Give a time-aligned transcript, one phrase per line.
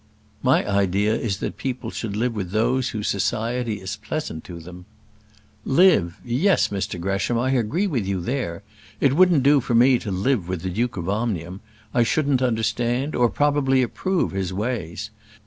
[0.41, 4.85] "My idea is that people should live with those whose society is pleasant to them."
[5.63, 8.63] "Live yes, Mr Gresham I agree with you there.
[8.99, 11.61] It wouldn't do for me to live with the Duke of Omnium;
[11.93, 15.11] I shouldn't understand, or probably approve, his ways.